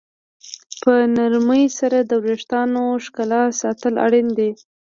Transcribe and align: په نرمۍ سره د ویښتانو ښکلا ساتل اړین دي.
په 0.81 0.93
نرمۍ 1.15 1.65
سره 1.79 1.97
د 2.03 2.11
ویښتانو 2.25 2.83
ښکلا 3.05 3.43
ساتل 3.61 3.93
اړین 4.05 4.27
دي. 4.37 4.51